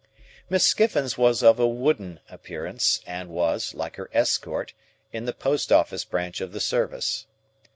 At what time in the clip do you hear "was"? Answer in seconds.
1.15-1.43, 3.29-3.75